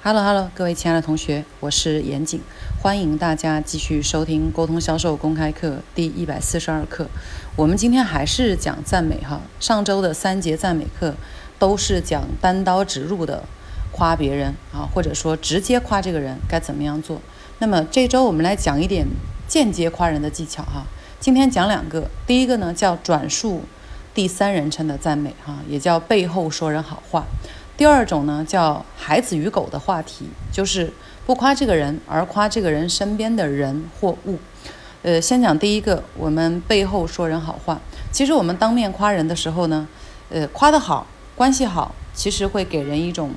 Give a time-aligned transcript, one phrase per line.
[0.00, 2.40] Hello Hello，各位亲爱的同学，我是严谨，
[2.80, 7.08] 欢迎大家继续收听沟通销售公开课第一百四十二课。
[7.56, 11.16] 我们今天还是讲赞美哈，上周的三节赞美课
[11.58, 13.42] 都是讲单刀直入的
[13.90, 17.20] 夸别人啊，或者说直接夸这个人该怎么样做。
[17.58, 19.04] 那么这周我们来讲一点
[19.48, 20.86] 间接夸人的技巧哈。
[21.18, 23.62] 今天讲两个，第一个呢叫转述
[24.14, 27.26] 第三人称的赞美哈，也叫背后说人好话。
[27.78, 30.92] 第二种呢，叫孩子与狗的话题，就是
[31.24, 34.36] 不夸这个人，而夸这个人身边的人或物。
[35.04, 37.80] 呃，先讲第一个，我们背后说人好话。
[38.10, 39.86] 其实我们当面夸人的时候呢，
[40.28, 43.30] 呃，夸得好，关系好，其实会给人一种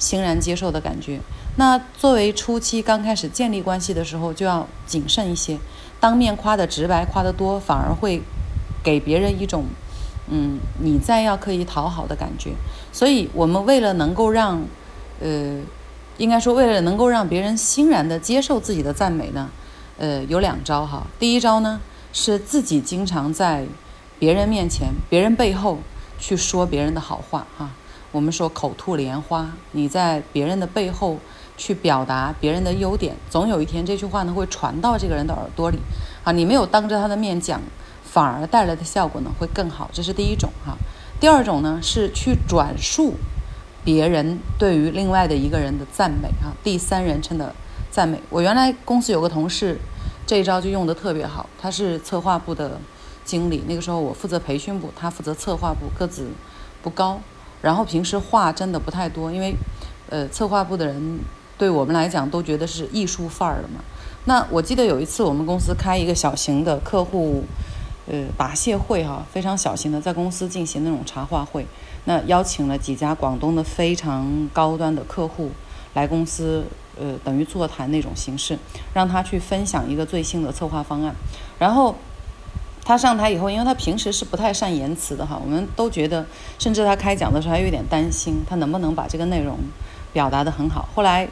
[0.00, 1.20] 欣然接受的感觉。
[1.54, 5.56] 那作为初期刚开始建立关系的时候，就要谨慎一些，
[6.00, 8.20] 当面夸的直白，夸得多，反而会
[8.82, 9.66] 给别人一种。
[10.30, 12.52] 嗯，你再要刻意讨好的感觉，
[12.90, 14.62] 所以我们为了能够让，
[15.20, 15.60] 呃，
[16.16, 19.50] 应该说为了能够让别人欣然的接受自己的赞美呢，
[19.98, 21.06] 呃，有两招哈。
[21.18, 21.78] 第一招呢
[22.14, 23.66] 是自己经常在
[24.18, 25.78] 别人面前、别人背后
[26.18, 27.70] 去说别人的好话哈。
[28.10, 31.18] 我们说口吐莲花，你在别人的背后
[31.58, 35.78] 去表达别人的优点，总有一天这句话呢会传到这个人的耳朵里
[36.22, 36.32] 啊。
[36.32, 37.60] 你没有当着他的面讲。
[38.14, 40.76] 反而带来的效果呢会更好，这是第一种哈。
[41.18, 43.14] 第二种呢是去转述
[43.82, 47.52] 别人对于另外的一个人的赞美哈，第三人称的
[47.90, 48.22] 赞美。
[48.30, 49.80] 我原来公司有个同事，
[50.24, 51.50] 这一招就用的特别好。
[51.60, 52.78] 他是策划部的
[53.24, 56.28] 经理，那个时候我负责培训部，他负责策划部，个子
[56.84, 57.18] 不高，
[57.62, 59.56] 然后平时话真的不太多，因为
[60.08, 61.18] 呃策划部的人
[61.58, 63.82] 对我们来讲都觉得是艺术范儿的嘛。
[64.26, 67.42] 那我记得有一次我们公司开一个小型的客户。
[68.06, 71.66] 呃，答谢会哈，非常小型的，在公司进行那种茶话会。
[72.04, 75.50] 那邀请了几家广东的非常高端的客户
[75.94, 76.66] 来公司，
[77.00, 78.58] 呃，等于座谈那种形式，
[78.92, 81.14] 让他去分享一个最新的策划方案。
[81.58, 81.94] 然后
[82.84, 86.26] 他上台以后，因为他平时是不太善言辞的哈，我们都觉得，
[86.58, 89.58] 甚至他开讲的时候还有点担心，他能不能把这个内容
[90.12, 90.86] 表达得很好。
[90.94, 91.26] 后来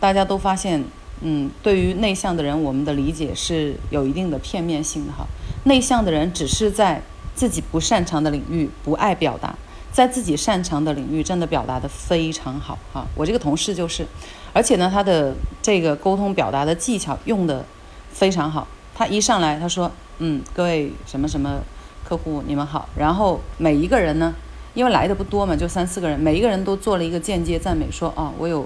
[0.00, 0.82] 大家都发现，
[1.20, 5.26] 嗯，对于内向的人，我们的理解是有一定的片面性的哈。
[5.64, 7.00] 内向的人只是在
[7.34, 9.54] 自己不擅长的领域不爱表达，
[9.90, 13.06] 在自己擅长的领域真的表达的非常好哈。
[13.14, 14.06] 我这个同事就是，
[14.52, 17.64] 而且呢，他的这个沟通表达的技巧用的
[18.12, 18.66] 非常好。
[18.94, 21.60] 他一上来他说：“嗯，各位什么什么
[22.04, 24.32] 客户你们好。”然后每一个人呢，
[24.74, 28.64] 因为来的不多嘛，就三四个人，每一个人都做了一个间接赞美，说：“啊，我有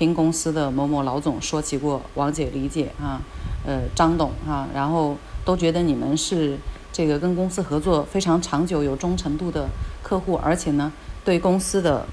[0.00, 3.20] 听公司的某某老总说起过王姐、李姐啊，
[3.64, 6.58] 呃，张董哈，然后。”都觉得你们是
[6.92, 9.66] 这个跟公司合作非常长久、有忠诚度的
[10.02, 10.92] 客户，而且呢，
[11.24, 12.06] 对公司的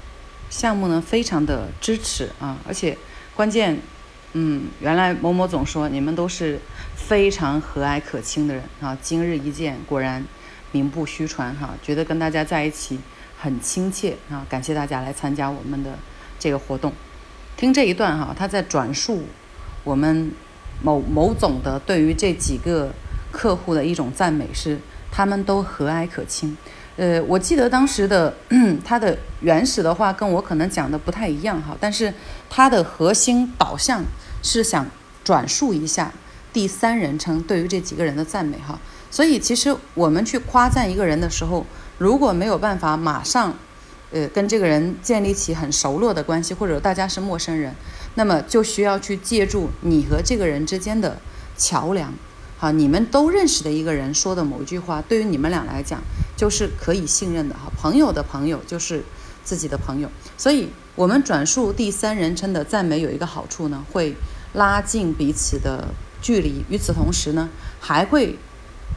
[0.49, 2.97] 项目呢非常的支持啊，而且
[3.35, 3.77] 关键，
[4.31, 6.57] 嗯，原来某某总说你们都是
[6.95, 10.23] 非常和蔼可亲的人啊，今日一见，果然
[10.71, 12.97] 名不虚传哈，觉得跟大家在一起
[13.37, 15.99] 很亲切啊，感谢大家来参加我们的
[16.39, 16.93] 这个活动。
[17.57, 19.23] 听这一段哈，他在转述
[19.83, 20.31] 我们
[20.81, 22.89] 某某总的对于这几个。
[23.29, 24.79] 客户的一种赞美是，
[25.11, 26.57] 他们都和蔼可亲。
[26.95, 28.33] 呃，我记得当时的
[28.85, 32.11] 他的原始的话跟我可能讲的不太一样哈，但是
[32.49, 34.01] 他的核心导向
[34.41, 34.87] 是想
[35.25, 36.11] 转述一下
[36.53, 38.79] 第三人称对于这几个人的赞美哈。
[39.11, 41.65] 所以其实我们去夸赞一个人的时候，
[41.97, 43.53] 如果没有办法马上
[44.11, 47.73] 呃跟这个人建立起很熟络的关系，或者大家是陌生人，
[48.15, 51.19] 那么就需要去借助你和这个人之间的
[51.57, 52.13] 桥梁。
[52.59, 56.01] 好，你们都认识的一个人说的某一句话，对于你们俩来讲
[56.35, 57.71] 就是可以信任的哈。
[57.79, 59.03] 朋友的朋友就是
[59.43, 64.15] 自己的朋友，所以我们转述第三人称的赞美有一个好处呢，会
[64.53, 65.89] 拉近彼此的
[66.19, 66.65] 距离。
[66.67, 67.47] 与此同时呢，
[67.79, 68.35] 还会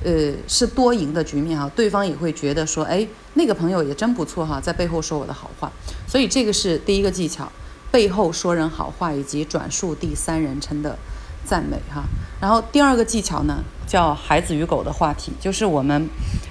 [0.05, 5.71] 呃是多赢的局面哈，对方也会觉得说，哎，那个朋友也真不错哈，在背后说我的好话。
[6.06, 7.50] 所以这个是第一个技巧，
[7.91, 10.97] 背后说人好话以及转述第三人称的。
[11.42, 12.04] 赞美哈，
[12.39, 16.09] 然后第二个技巧呢，叫孩子与狗的话题，就是我们，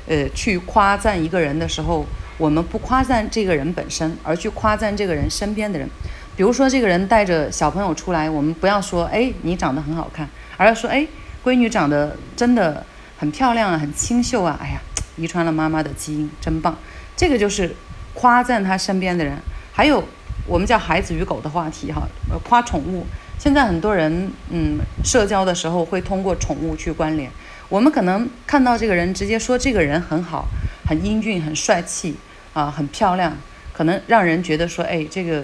[0.07, 2.05] 呃，去夸赞一个人的时候，
[2.37, 5.87] 我们不夸赞这个人本身，而去夸赞这个人身边的人。
[6.35, 10.27] 比如说，这个人带着小朋友出来，我们不要说，哎，你长得很好看，
[10.57, 11.07] 而要说，哎，
[11.45, 12.83] 闺女长得真的
[13.19, 14.81] 很漂亮啊，很清秀啊，哎呀，
[15.17, 16.77] 遗传了妈妈的基因，真棒。
[17.17, 17.75] 这个就是
[18.13, 19.37] 夸赞他身边的人。
[19.73, 20.01] 还有，
[20.47, 23.05] 我们叫孩子与狗的话题哈，呃，夸宠物。
[23.37, 27.29] 现在很多人，嗯，社交的时候会通过宠物去关联。
[27.67, 30.47] 我们可能看到这个人，直接说这个人很好，
[30.87, 32.15] 很英俊，很帅气，
[32.53, 33.35] 啊，很漂亮，
[33.73, 35.43] 可能让人觉得说，哎，这个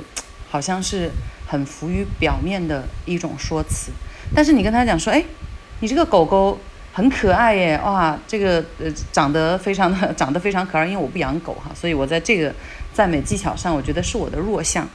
[0.49, 1.11] 好像是
[1.45, 3.91] 很浮于表面的一种说辞。
[4.33, 5.23] 但是你跟他讲说，哎，
[5.81, 6.57] 你这个狗狗
[6.95, 12.55] 很可爱耶，哇，这个呃长得非常的 长得非常可爱，因为我不养狗哈，所以我在这个
[12.93, 14.87] 赞美技巧上，我觉得是我的弱项。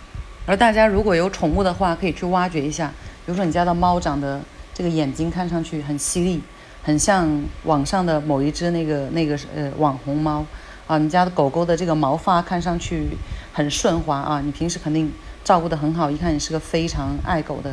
[0.46, 2.90] 而大家如果有宠物的话，可以去挖掘一下，
[3.26, 4.40] 比如说你家的猫长得
[4.72, 6.40] 这个眼睛看上去很犀利。
[6.82, 7.28] 很像
[7.64, 10.42] 网上的某一只那个那个呃网红猫
[10.86, 13.08] 啊，你家的狗狗的这个毛发看上去
[13.52, 15.12] 很顺滑啊，你平时肯定
[15.44, 17.70] 照顾得很好，一看你是个非常爱狗的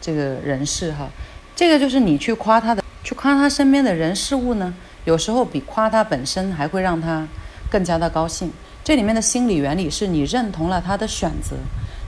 [0.00, 1.08] 这个人士哈。
[1.56, 4.74] 这个就是你去夸它的，去夸他身边的人事物呢，
[5.04, 7.28] 有时候比夸他本身还会让他
[7.70, 8.50] 更加的高兴。
[8.82, 11.54] 这里面的心理原理是你认同了他的选择，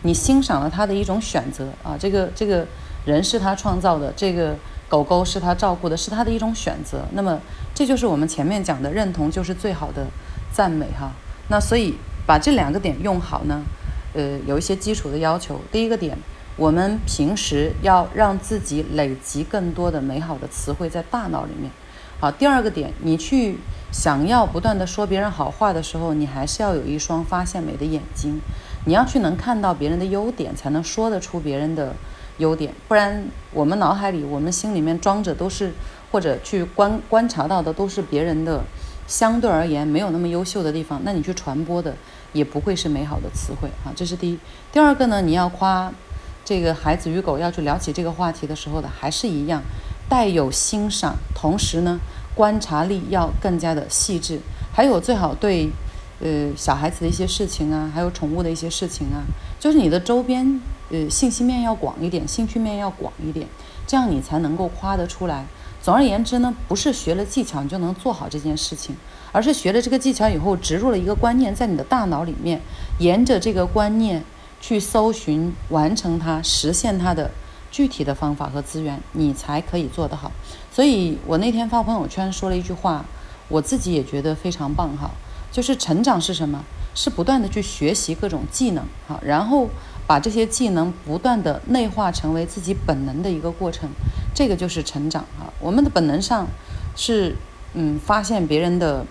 [0.02, 2.66] 你欣赏了他的一种选择啊，这个这个
[3.04, 4.56] 人是他创造的这个。
[4.88, 7.04] 狗狗是他照顾的，是他的一种选择。
[7.10, 7.40] 那么，
[7.74, 10.06] 这就是我们前面讲的认同，就是最好的
[10.52, 11.10] 赞美哈。
[11.48, 11.92] 那所以
[12.24, 13.62] 把这两个点用好呢，
[14.14, 15.60] 呃，有一些基础的要求。
[15.72, 16.16] 第一个点，
[16.56, 21.70] 我们平时要让自己累积更多的美好的词汇在大脑里面。
[22.18, 23.58] 好，第二个点，你去
[23.92, 28.40] 想要不断的说别人好话的时候，你还是要有一双发现美的眼睛，
[28.86, 31.94] 你要去能看到别人的优点，才能说得出别人的。
[32.38, 35.72] 优点，不然我们脑海里、我们心里面装着都是，
[36.12, 38.62] 或者去观观察到的都是别人的
[39.06, 41.94] 相对而言没有那么优秀的地方，那你去传播的
[42.34, 43.88] 也不会是美好的词汇啊。
[43.96, 44.38] 这是第一。
[44.70, 45.90] 第二个呢，你要夸
[46.46, 49.60] 这个孩子与狗要去聊起这个话题的时候的，还是一样
[50.08, 51.98] 带有欣赏，同时呢
[52.34, 54.40] 观察力要更加的细致，
[54.72, 55.70] 还有最好对。
[56.18, 59.20] 呃，小孩子的一些事情啊，还有宠物的一些事情啊，
[59.60, 60.58] 就是你的周边，
[60.90, 63.46] 呃，信息面要广一点，兴趣面要广一点，
[63.86, 65.44] 这样你才能够夸得出来。
[65.82, 68.96] 总而言之呢，不是学了技巧你就能做好这件事情，
[69.30, 72.58] 而是学了这个技巧以后，植入了一个观念在你的大脑里面，
[72.98, 74.24] 沿着这个观念
[74.60, 77.30] 去搜寻、完成它、实现它的
[77.70, 80.32] 具体的方法和资源，你才可以做得好。
[80.72, 83.04] 所以我那天发朋友圈说了一句话，
[83.48, 85.10] 我自己也觉得非常棒哈。
[85.52, 86.62] 就是成长是什么？
[86.94, 89.68] 是不断的去学习各种技能，哈，然后
[90.06, 93.88] 把这些技能不断的内化成为自己本能的一个过程，
[94.34, 95.52] 这个就是成长哈。
[95.60, 96.46] 我们的本能上
[96.94, 97.36] 是
[97.74, 99.04] 嗯发现别人的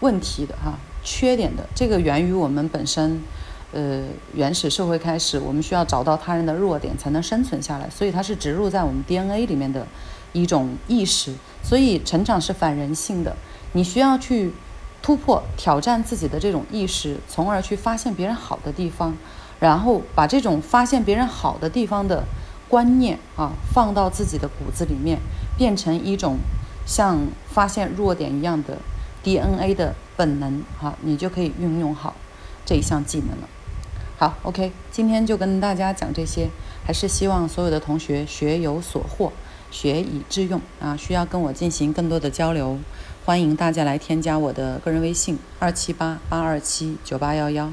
[0.00, 3.20] 问题的哈，缺点的，这个源于我们本身
[3.72, 4.04] 呃
[4.34, 9.86] 原始社会开始，我们需要找到他人的弱点才能生存下来，所以它是植入在我们 DNA 里面的
[10.32, 13.36] 一种意识，所以成长是反人性的，
[13.72, 14.52] 你需要去。
[15.00, 19.16] 突破、挑战自己的这种意识，从而去发现别人好的地方，
[19.60, 22.24] 然后把这种发现别人好的地方的
[22.68, 25.20] 观念啊，放到自己的骨子里面，
[25.56, 26.38] 变成一种
[26.84, 28.76] 像发现弱点一样的
[29.22, 32.16] DNA 的本能哈，你就可以运用好
[32.66, 33.48] 这一项技能了。
[34.20, 36.48] 好，OK，今天就跟大家讲这些，
[36.84, 39.32] 还是希望所有的同学学有所获，
[39.70, 42.76] 学以致用啊，需要跟我进行更多的交流。
[43.24, 47.70] 欢迎大家来添加我的个人微信二七八八二七九八幺幺，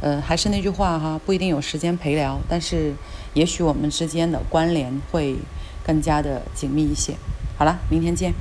[0.00, 2.94] 呃，还是那句话哈，不一定有时间陪聊，但是
[3.34, 5.36] 也许我们之间的关联会
[5.84, 7.16] 更加的紧密一些。
[7.56, 8.32] 好了，明天见。